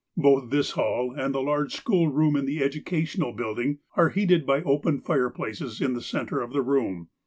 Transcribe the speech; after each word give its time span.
Both 0.17 0.49
this 0.49 0.71
hall 0.71 1.13
and 1.15 1.31
the 1.31 1.43
large 1.43 1.75
schoolroom 1.75 2.35
in 2.35 2.47
the 2.47 2.63
educational 2.63 3.33
building 3.33 3.81
are 3.95 4.09
heated 4.09 4.47
by 4.47 4.63
open 4.63 4.99
fireplaces 4.99 5.79
in 5.79 5.93
the 5.93 6.01
centre 6.01 6.41
of 6.41 6.53
the 6.53 6.63
room. 6.63 7.09